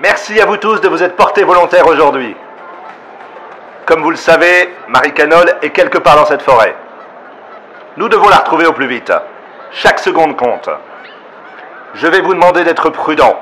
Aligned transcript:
Merci 0.00 0.40
à 0.40 0.46
vous 0.46 0.56
tous 0.56 0.80
de 0.80 0.88
vous 0.88 1.02
être 1.02 1.16
portés 1.16 1.44
volontaires 1.44 1.86
aujourd'hui. 1.86 2.36
Comme 3.84 4.02
vous 4.02 4.10
le 4.10 4.16
savez, 4.16 4.74
Marie 4.88 5.12
Canol 5.12 5.54
est 5.62 5.70
quelque 5.70 5.98
part 5.98 6.16
dans 6.16 6.26
cette 6.26 6.42
forêt. 6.42 6.74
Nous 7.96 8.08
devons 8.08 8.28
la 8.28 8.36
retrouver 8.36 8.66
au 8.66 8.72
plus 8.72 8.86
vite. 8.86 9.12
Chaque 9.72 9.98
seconde 9.98 10.36
compte. 10.36 10.68
Je 11.94 12.06
vais 12.06 12.20
vous 12.20 12.34
demander 12.34 12.64
d'être 12.64 12.90
prudent. 12.90 13.38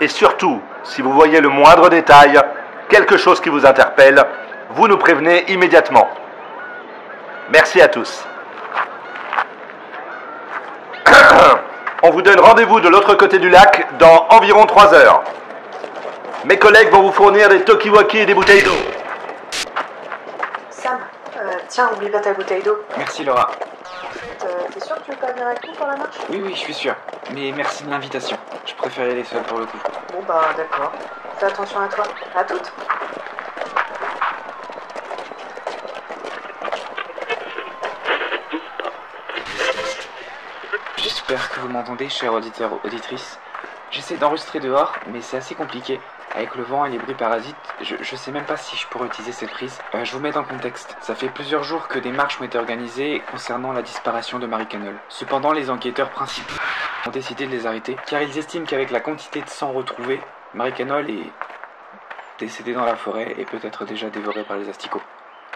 Et 0.00 0.08
surtout, 0.08 0.60
si 0.84 1.02
vous 1.02 1.12
voyez 1.12 1.40
le 1.40 1.48
moindre 1.48 1.88
détail, 1.88 2.38
quelque 2.88 3.16
chose 3.16 3.40
qui 3.40 3.48
vous 3.48 3.66
interpelle, 3.66 4.22
vous 4.70 4.88
nous 4.88 4.98
prévenez 4.98 5.50
immédiatement. 5.50 6.08
Merci 7.50 7.80
à 7.80 7.88
tous. 7.88 8.24
On 12.08 12.10
vous 12.10 12.22
donne 12.22 12.38
rendez-vous 12.38 12.78
de 12.78 12.88
l'autre 12.88 13.16
côté 13.16 13.40
du 13.40 13.50
lac 13.50 13.98
dans 13.98 14.28
environ 14.30 14.64
3 14.64 14.94
heures. 14.94 15.24
Mes 16.44 16.56
collègues 16.56 16.88
vont 16.90 17.02
vous 17.02 17.10
fournir 17.10 17.48
des 17.48 17.64
Tokiwaki 17.64 18.18
et 18.18 18.26
des 18.26 18.32
bouteilles 18.34 18.62
d'eau. 18.62 18.76
Sam, 20.70 21.00
euh, 21.36 21.50
tiens, 21.66 21.90
oublie 21.96 22.08
pas 22.08 22.20
ta 22.20 22.32
bouteille 22.32 22.62
d'eau. 22.62 22.78
Merci 22.96 23.24
Laura. 23.24 23.50
Euh, 24.44 24.46
T'es 24.72 24.78
sûr 24.86 24.94
que 24.94 25.00
tu 25.00 25.10
veux 25.10 25.16
pas 25.16 25.32
venir 25.32 25.48
avec 25.48 25.66
nous 25.66 25.74
pour 25.74 25.86
la 25.88 25.96
marche? 25.96 26.16
Oui, 26.30 26.40
oui, 26.44 26.52
je 26.54 26.60
suis 26.60 26.74
sûr. 26.74 26.94
Mais 27.34 27.52
merci 27.56 27.82
de 27.82 27.90
l'invitation. 27.90 28.36
Je 28.66 28.74
préfère 28.74 29.08
y 29.08 29.10
aller 29.10 29.24
seul 29.24 29.42
pour 29.42 29.58
le 29.58 29.66
coup. 29.66 29.78
Bon 30.12 30.22
bah 30.28 30.42
d'accord. 30.56 30.92
Fais 31.38 31.46
attention 31.46 31.80
à 31.80 31.88
toi. 31.88 32.04
À 32.36 32.44
toutes. 32.44 32.72
J'espère 41.28 41.50
que 41.50 41.58
vous 41.58 41.68
m'entendez, 41.68 42.08
chers 42.08 42.32
auditeurs, 42.32 42.78
auditrices. 42.84 43.40
J'essaie 43.90 44.16
d'enregistrer 44.16 44.60
dehors, 44.60 44.94
mais 45.08 45.20
c'est 45.20 45.36
assez 45.36 45.56
compliqué. 45.56 45.98
Avec 46.36 46.54
le 46.54 46.62
vent 46.62 46.84
et 46.84 46.90
les 46.90 46.98
bruits 46.98 47.16
parasites, 47.16 47.56
je, 47.80 47.96
je 48.00 48.14
sais 48.14 48.30
même 48.30 48.44
pas 48.44 48.56
si 48.56 48.76
je 48.76 48.86
pourrais 48.86 49.06
utiliser 49.06 49.32
cette 49.32 49.50
prise. 49.50 49.76
Euh, 49.96 50.04
je 50.04 50.12
vous 50.12 50.20
mets 50.20 50.30
dans 50.30 50.42
le 50.42 50.46
contexte. 50.46 50.96
Ça 51.00 51.16
fait 51.16 51.28
plusieurs 51.28 51.64
jours 51.64 51.88
que 51.88 51.98
des 51.98 52.12
marches 52.12 52.40
ont 52.40 52.44
été 52.44 52.56
organisées 52.56 53.24
concernant 53.28 53.72
la 53.72 53.82
disparition 53.82 54.38
de 54.38 54.46
Marie 54.46 54.68
Canol. 54.68 54.94
Cependant, 55.08 55.50
les 55.50 55.68
enquêteurs 55.68 56.10
principaux 56.10 56.60
ont 57.08 57.10
décidé 57.10 57.46
de 57.46 57.50
les 57.50 57.66
arrêter, 57.66 57.96
car 58.06 58.22
ils 58.22 58.38
estiment 58.38 58.64
qu'avec 58.64 58.92
la 58.92 59.00
quantité 59.00 59.40
de 59.40 59.48
sang 59.48 59.72
retrouvé, 59.72 60.20
Marie 60.54 60.74
Canol 60.74 61.10
est 61.10 61.32
décédée 62.38 62.74
dans 62.74 62.84
la 62.84 62.94
forêt 62.94 63.34
et 63.36 63.46
peut-être 63.46 63.84
déjà 63.84 64.10
dévorée 64.10 64.44
par 64.44 64.58
les 64.58 64.68
asticots. 64.68 65.02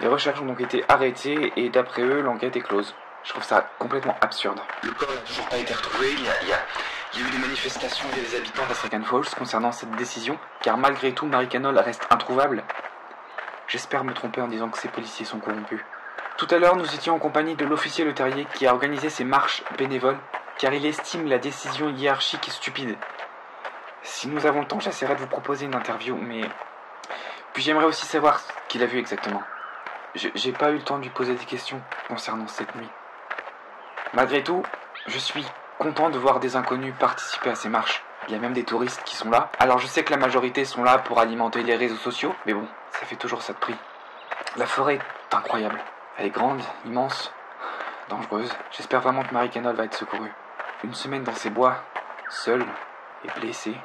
Les 0.00 0.08
recherches 0.08 0.40
ont 0.40 0.46
donc 0.46 0.60
été 0.60 0.84
arrêtées 0.88 1.52
et 1.54 1.68
d'après 1.68 2.02
eux, 2.02 2.22
l'enquête 2.22 2.56
est 2.56 2.60
close. 2.60 2.92
Je 3.24 3.30
trouve 3.30 3.44
ça 3.44 3.68
complètement 3.78 4.16
absurde. 4.20 4.60
Le 4.82 4.90
corps 4.92 5.10
n'a 5.10 5.20
toujours 5.20 5.46
pas 5.48 5.56
été 5.58 5.72
retrouvé. 5.74 6.12
Il 6.12 6.24
y 6.24 6.28
a, 6.28 6.42
il 6.42 6.48
y 6.48 6.52
a- 6.52 6.60
il 7.14 7.20
y 7.20 7.24
a 7.24 7.26
eu 7.26 7.30
des 7.30 7.38
manifestations 7.38 8.08
via 8.14 8.22
les 8.22 8.36
habitants 8.36 8.64
d'Astrakan 8.66 9.02
Falls 9.02 9.34
concernant 9.36 9.72
cette 9.72 9.90
décision, 9.96 10.38
car 10.62 10.76
malgré 10.78 11.12
tout, 11.12 11.26
Marie 11.26 11.48
Canol 11.48 11.76
reste 11.78 12.06
introuvable. 12.10 12.62
J'espère 13.66 14.04
me 14.04 14.14
tromper 14.14 14.40
en 14.40 14.48
disant 14.48 14.68
que 14.68 14.78
ces 14.78 14.88
policiers 14.88 15.26
sont 15.26 15.38
corrompus. 15.38 15.80
Tout 16.36 16.46
à 16.50 16.58
l'heure, 16.58 16.76
nous 16.76 16.94
étions 16.94 17.14
en 17.14 17.18
compagnie 17.18 17.54
de 17.56 17.64
l'officier 17.64 18.04
Le 18.04 18.14
Terrier 18.14 18.46
qui 18.54 18.66
a 18.66 18.72
organisé 18.72 19.10
ces 19.10 19.24
marches 19.24 19.62
bénévoles, 19.76 20.18
car 20.58 20.72
il 20.72 20.86
estime 20.86 21.28
la 21.28 21.38
décision 21.38 21.90
hiérarchique 21.90 22.48
et 22.48 22.50
stupide. 22.52 22.96
Si 24.02 24.28
nous 24.28 24.46
avons 24.46 24.60
le 24.60 24.66
temps, 24.66 24.80
j'essaierai 24.80 25.14
de 25.14 25.20
vous 25.20 25.26
proposer 25.26 25.66
une 25.66 25.74
interview, 25.74 26.16
mais. 26.16 26.42
Puis 27.52 27.62
j'aimerais 27.62 27.84
aussi 27.84 28.06
savoir 28.06 28.38
ce 28.38 28.46
qu'il 28.68 28.82
a 28.82 28.86
vu 28.86 28.98
exactement. 28.98 29.42
J'ai 30.14 30.52
pas 30.52 30.70
eu 30.70 30.74
le 30.76 30.82
temps 30.82 30.98
de 30.98 31.02
lui 31.02 31.10
poser 31.10 31.34
des 31.34 31.44
questions 31.44 31.80
concernant 32.08 32.48
cette 32.48 32.74
nuit. 32.74 32.88
Malgré 34.12 34.42
tout, 34.42 34.62
je 35.06 35.18
suis 35.18 35.46
content 35.78 36.10
de 36.10 36.18
voir 36.18 36.40
des 36.40 36.56
inconnus 36.56 36.94
participer 36.98 37.50
à 37.50 37.54
ces 37.54 37.68
marches. 37.68 38.02
Il 38.28 38.34
y 38.34 38.36
a 38.36 38.40
même 38.40 38.52
des 38.52 38.64
touristes 38.64 39.02
qui 39.04 39.14
sont 39.14 39.30
là. 39.30 39.50
Alors 39.58 39.78
je 39.78 39.86
sais 39.86 40.04
que 40.04 40.10
la 40.10 40.16
majorité 40.16 40.64
sont 40.64 40.82
là 40.82 40.98
pour 40.98 41.20
alimenter 41.20 41.62
les 41.62 41.76
réseaux 41.76 41.96
sociaux, 41.96 42.34
mais 42.44 42.52
bon, 42.52 42.66
ça 42.90 43.06
fait 43.06 43.16
toujours 43.16 43.42
ça 43.42 43.52
de 43.52 43.58
prix. 43.58 43.74
La 44.56 44.66
forêt 44.66 44.96
est 44.96 45.34
incroyable. 45.34 45.78
Elle 46.18 46.26
est 46.26 46.30
grande, 46.30 46.60
immense, 46.84 47.32
dangereuse. 48.08 48.52
J'espère 48.72 49.00
vraiment 49.00 49.22
que 49.22 49.32
Marie 49.32 49.48
Canol 49.48 49.76
va 49.76 49.84
être 49.84 49.94
secourue. 49.94 50.32
Une 50.82 50.94
semaine 50.94 51.22
dans 51.22 51.34
ces 51.34 51.50
bois, 51.50 51.76
seule 52.28 52.66
et 53.24 53.40
blessée, 53.40 53.76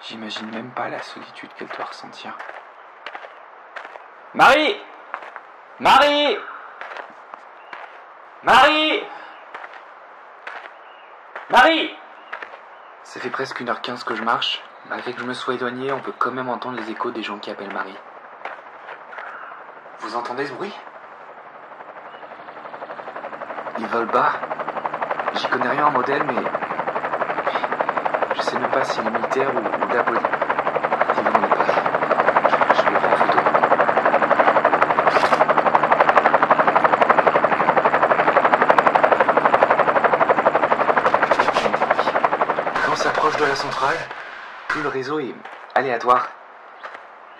j'imagine 0.00 0.50
même 0.50 0.70
pas 0.70 0.88
la 0.88 1.02
solitude 1.02 1.50
qu'elle 1.58 1.68
doit 1.68 1.86
ressentir. 1.86 2.36
Marie 4.34 4.76
Marie 5.80 6.38
Marie 8.44 9.02
Marie 11.52 11.90
Ça 13.04 13.20
fait 13.20 13.28
presque 13.28 13.60
1h15 13.60 14.04
que 14.04 14.14
je 14.14 14.22
marche. 14.22 14.62
Malgré 14.88 15.12
que 15.12 15.20
je 15.20 15.26
me 15.26 15.34
sois 15.34 15.52
éloigné, 15.52 15.92
on 15.92 16.00
peut 16.00 16.14
quand 16.18 16.30
même 16.32 16.48
entendre 16.48 16.78
les 16.78 16.90
échos 16.90 17.10
des 17.10 17.22
gens 17.22 17.38
qui 17.38 17.50
appellent 17.50 17.74
Marie. 17.74 17.94
Vous 20.00 20.16
entendez 20.16 20.46
ce 20.46 20.52
bruit? 20.54 20.72
Ils 23.78 23.86
volent 23.86 24.10
bas. 24.10 24.32
J'y 25.34 25.46
connais 25.48 25.68
rien 25.68 25.88
en 25.88 25.90
modèle, 25.92 26.22
mais. 26.24 26.34
Je 28.34 28.40
sais 28.40 28.58
même 28.58 28.70
pas 28.70 28.84
si 28.84 28.92
c'est 28.96 29.02
militaire 29.10 29.54
ou, 29.54 29.58
ou. 29.58 29.62
Ils 29.62 31.24
vont 31.24 31.30
dans 31.32 31.38
les 31.38 31.48
paris. 31.48 31.72
Je, 32.48 32.56
je 32.82 32.88
les 32.88 32.96
prends 32.96 33.12
en 33.12 33.16
photo. 33.16 33.38
Quand 42.86 42.91
on 42.91 42.91
s'approche 43.02 43.36
de 43.36 43.44
la 43.44 43.56
centrale, 43.56 43.96
plus 44.68 44.80
le 44.80 44.88
réseau 44.88 45.18
est 45.18 45.34
aléatoire. 45.74 46.28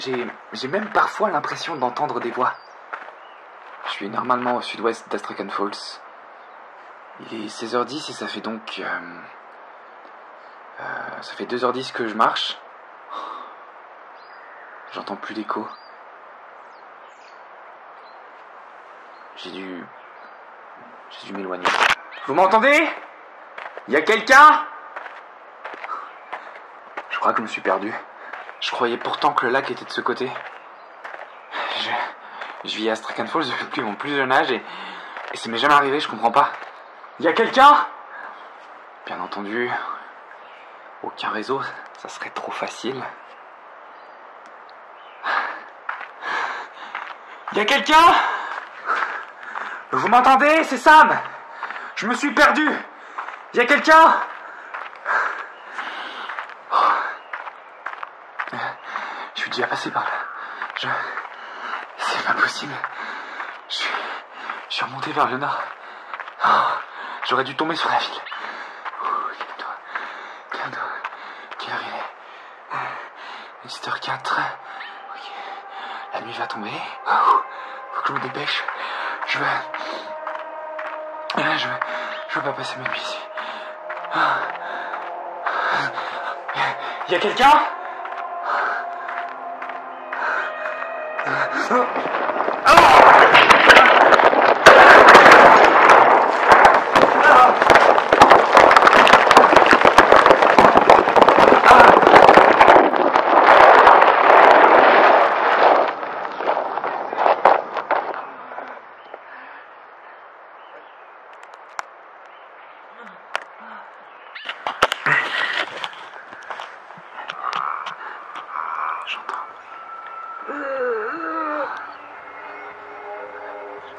J'ai, 0.00 0.26
même 0.66 0.90
parfois 0.90 1.30
l'impression 1.30 1.76
d'entendre 1.76 2.18
des 2.18 2.32
voix. 2.32 2.52
Je 3.86 3.90
suis 3.92 4.08
normalement 4.08 4.56
au 4.56 4.60
sud-ouest 4.60 5.08
d'Astrakhan 5.08 5.48
Falls. 5.50 6.00
Il 7.20 7.44
est 7.44 7.46
16h10 7.46 8.10
et 8.10 8.12
ça 8.12 8.26
fait 8.26 8.40
donc... 8.40 8.80
euh, 8.80 8.84
euh, 10.80 11.22
ça 11.22 11.34
fait 11.34 11.44
2h10 11.44 11.92
que 11.92 12.08
je 12.08 12.14
marche. 12.14 12.58
J'entends 14.94 15.14
plus 15.14 15.34
d'écho. 15.34 15.68
J'ai 19.36 19.52
dû... 19.52 19.84
J'ai 21.10 21.26
dû 21.28 21.34
m'éloigner. 21.34 21.68
Vous 22.26 22.34
m'entendez? 22.34 22.84
Y 23.86 23.94
a 23.94 24.02
quelqu'un? 24.02 24.66
Crois 27.22 27.34
que 27.34 27.38
je 27.38 27.42
me 27.42 27.48
suis 27.48 27.60
perdu. 27.60 27.94
Je 28.58 28.72
croyais 28.72 28.96
pourtant 28.96 29.32
que 29.32 29.46
le 29.46 29.52
lac 29.52 29.70
était 29.70 29.84
de 29.84 29.92
ce 29.92 30.00
côté. 30.00 30.28
Je, 31.78 31.90
je 32.68 32.76
vis 32.76 32.88
à 32.88 32.94
Astrakhan 32.94 33.28
Falls 33.28 33.44
depuis 33.60 33.80
mon 33.80 33.94
plus 33.94 34.12
jeune 34.12 34.32
âge 34.32 34.50
et, 34.50 34.60
et 35.32 35.36
ça 35.36 35.48
m'est 35.48 35.58
jamais 35.58 35.74
arrivé, 35.74 36.00
je 36.00 36.08
comprends 36.08 36.32
pas. 36.32 36.50
Y 37.20 37.28
a 37.28 37.32
quelqu'un? 37.32 37.86
Bien 39.06 39.20
entendu, 39.20 39.70
aucun 41.04 41.30
réseau, 41.30 41.62
ça 41.98 42.08
serait 42.08 42.30
trop 42.30 42.50
facile. 42.50 43.00
Y 47.52 47.60
a 47.60 47.64
quelqu'un? 47.64 48.14
Vous 49.92 50.08
m'entendez? 50.08 50.64
C'est 50.64 50.76
Sam 50.76 51.16
Je 51.94 52.08
me 52.08 52.14
suis 52.14 52.34
perdu 52.34 52.68
Y 53.54 53.60
a 53.60 53.66
quelqu'un 53.66 54.12
Je 59.31 59.31
suis 59.42 59.50
déjà 59.50 59.66
passé 59.66 59.90
par 59.90 60.04
là. 60.04 60.10
Je. 60.76 60.88
C'est 61.98 62.24
pas 62.24 62.34
possible. 62.34 62.72
Je 63.68 63.74
suis. 63.74 63.90
Je 64.68 64.74
suis 64.74 64.84
remonté 64.84 65.12
vers 65.12 65.26
le 65.26 65.38
nord. 65.38 65.60
Oh, 66.44 66.48
J'aurais 67.28 67.44
dû 67.44 67.54
tomber 67.56 67.74
sur 67.76 67.90
la 67.90 67.98
ville. 67.98 68.20
Calme-toi. 69.38 69.74
Calme-toi. 70.52 70.82
Quelle 71.58 71.74
heure 71.74 71.80
il 71.82 73.66
est 73.66 73.68
17h04. 73.68 74.14
Ok. 74.14 75.32
La 76.14 76.20
nuit 76.20 76.32
va 76.32 76.46
tomber. 76.46 76.70
Faut 77.06 78.02
que 78.02 78.08
je 78.08 78.12
me 78.12 78.20
dépêche. 78.20 78.64
Je 79.26 79.38
veux. 79.38 79.44
Ah, 81.36 81.56
Je 81.56 81.66
veux. 81.68 81.74
Je 82.28 82.38
veux 82.38 82.44
pas 82.44 82.52
passer 82.52 82.76
ma 82.78 82.88
nuit 82.88 82.98
ici. 82.98 83.18
Ah. 84.14 84.38
Y 87.08 87.14
a 87.14 87.18
quelqu'un? 87.18 87.81
Oh! 91.34 92.02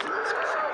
Je 0.00 0.06
sais 0.06 0.67